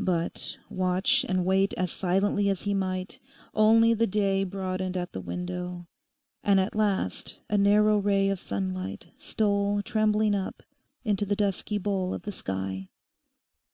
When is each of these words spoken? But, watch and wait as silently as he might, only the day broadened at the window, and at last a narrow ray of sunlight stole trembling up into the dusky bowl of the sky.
But, 0.00 0.56
watch 0.70 1.26
and 1.28 1.44
wait 1.44 1.74
as 1.74 1.92
silently 1.92 2.48
as 2.48 2.62
he 2.62 2.72
might, 2.72 3.20
only 3.52 3.92
the 3.92 4.06
day 4.06 4.42
broadened 4.42 4.96
at 4.96 5.12
the 5.12 5.20
window, 5.20 5.88
and 6.42 6.58
at 6.58 6.74
last 6.74 7.40
a 7.50 7.58
narrow 7.58 7.98
ray 7.98 8.30
of 8.30 8.40
sunlight 8.40 9.08
stole 9.18 9.82
trembling 9.82 10.34
up 10.34 10.62
into 11.04 11.26
the 11.26 11.36
dusky 11.36 11.76
bowl 11.76 12.14
of 12.14 12.22
the 12.22 12.32
sky. 12.32 12.88